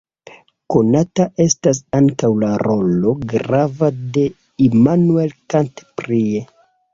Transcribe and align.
Konata 0.75 1.25
estas 1.43 1.81
ankaŭ 1.97 2.29
la 2.43 2.49
rolo 2.61 3.13
grava 3.35 3.91
de 4.17 4.25
Immanuel 4.69 5.37
Kant 5.57 5.85
prie. 6.03 6.43